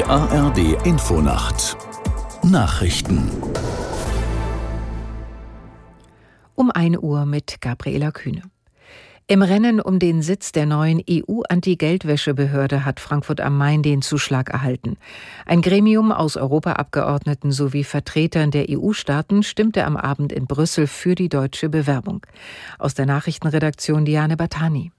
[0.00, 1.76] Die ARD Infonacht
[2.42, 3.30] Nachrichten
[6.54, 8.44] Um 1 Uhr mit Gabriela Kühne.
[9.26, 14.96] Im Rennen um den Sitz der neuen EU-Anti-Geldwäschebehörde hat Frankfurt am Main den Zuschlag erhalten.
[15.44, 21.28] Ein Gremium aus Europaabgeordneten sowie Vertretern der EU-Staaten stimmte am Abend in Brüssel für die
[21.28, 22.24] deutsche Bewerbung.
[22.78, 24.92] Aus der Nachrichtenredaktion Diane Batani.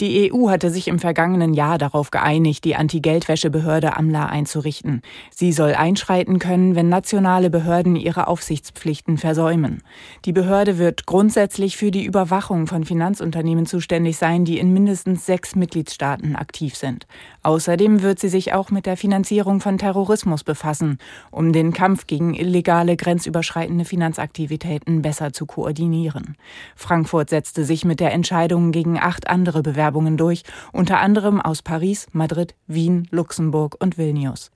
[0.00, 5.02] Die EU hatte sich im vergangenen Jahr darauf geeinigt, die Anti-Geldwäschebehörde AMLA einzurichten.
[5.30, 9.82] Sie soll einschreiten können, wenn nationale Behörden ihre Aufsichtspflichten versäumen.
[10.24, 15.54] Die Behörde wird grundsätzlich für die Überwachung von Finanzunternehmen zuständig sein, die in mindestens sechs
[15.54, 17.06] Mitgliedstaaten aktiv sind.
[17.42, 20.96] Außerdem wird sie sich auch mit der Finanzierung von Terrorismus befassen,
[21.30, 26.36] um den Kampf gegen illegale grenzüberschreitende Finanzaktivitäten besser zu koordinieren.
[26.74, 31.62] Frankfurt setzte sich mit der Entscheidung gegen acht andere Bewerbungen Bewerbungen durch, unter anderem aus
[31.62, 34.52] Paris, Madrid, Wien, Luxemburg und Vilnius.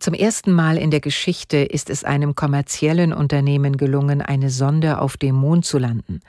[0.00, 5.16] Zum ersten Mal in der Geschichte ist es einem kommerziellen Unternehmen gelungen, eine Sonde auf
[5.16, 6.20] dem Mond zu landen.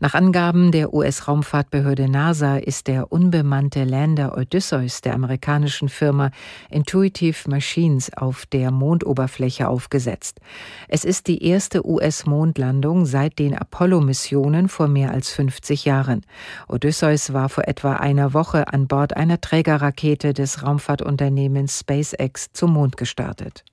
[0.00, 6.30] Nach Angaben der US-Raumfahrtbehörde NASA ist der unbemannte Lander Odysseus der amerikanischen Firma
[6.70, 10.40] Intuitive Machines auf der Mondoberfläche aufgesetzt.
[10.88, 16.22] Es ist die erste US-Mondlandung seit den Apollo-Missionen vor mehr als 50 Jahren.
[16.66, 22.96] Odysseus war vor etwa einer Woche an Bord einer Trägerrakete des Raumfahrtunternehmens SpaceX zum Mond
[22.96, 23.64] gestartet gestartet.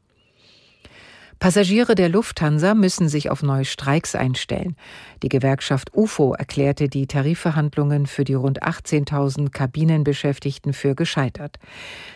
[1.37, 4.77] Passagiere der Lufthansa müssen sich auf neue Streiks einstellen.
[5.21, 11.59] Die Gewerkschaft UFO erklärte die Tarifverhandlungen für die rund 18.000 Kabinenbeschäftigten für gescheitert.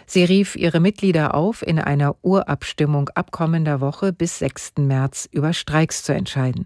[0.06, 4.76] Sie rief ihre Mitglieder auf, in einer Urabstimmung ab kommender Woche bis 6.
[4.80, 6.66] März über Streiks zu entscheiden.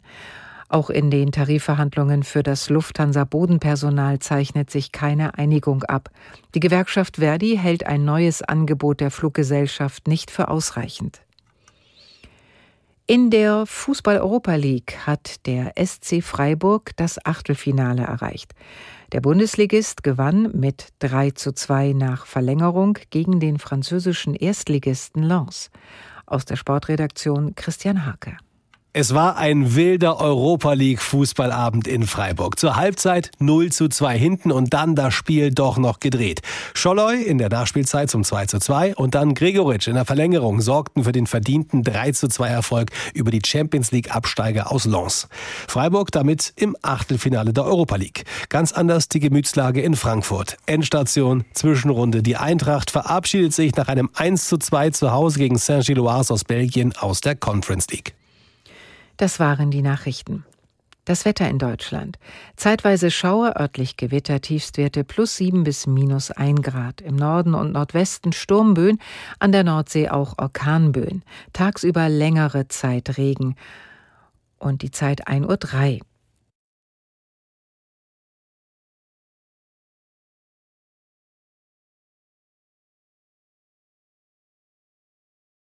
[0.69, 6.09] Auch in den Tarifverhandlungen für das Lufthansa-Bodenpersonal zeichnet sich keine Einigung ab.
[6.55, 11.21] Die Gewerkschaft Verdi hält ein neues Angebot der Fluggesellschaft nicht für ausreichend.
[13.05, 18.53] In der Fußball-Europa League hat der SC Freiburg das Achtelfinale erreicht.
[19.11, 25.69] Der Bundesligist gewann mit 3 zu 2 nach Verlängerung gegen den französischen Erstligisten Lens.
[26.25, 28.37] Aus der Sportredaktion Christian Hake.
[28.95, 32.59] Es war ein wilder Europa League Fußballabend in Freiburg.
[32.59, 36.41] Zur Halbzeit 0 zu 2 hinten und dann das Spiel doch noch gedreht.
[36.75, 41.05] Scholloy in der Nachspielzeit zum 2 zu 2 und dann Gregoritsch in der Verlängerung sorgten
[41.05, 45.27] für den verdienten 3 zu 2 Erfolg über die Champions League Absteiger aus Lens.
[45.67, 48.25] Freiburg damit im Achtelfinale der Europa League.
[48.49, 50.57] Ganz anders die Gemütslage in Frankfurt.
[50.67, 52.21] Endstation, Zwischenrunde.
[52.21, 56.95] Die Eintracht verabschiedet sich nach einem 1 zu 2 zu Hause gegen Saint-Gilloise aus Belgien
[56.95, 58.13] aus der Conference League.
[59.17, 60.45] Das waren die Nachrichten.
[61.05, 62.17] Das Wetter in Deutschland.
[62.55, 67.01] Zeitweise Schauer, örtlich Gewitter, Tiefstwerte plus 7 bis minus 1 Grad.
[67.01, 68.99] Im Norden und Nordwesten Sturmböen,
[69.37, 71.23] an der Nordsee auch Orkanböen.
[71.51, 73.55] Tagsüber längere Zeit Regen.
[74.59, 76.05] Und die Zeit 1.03 Uhr.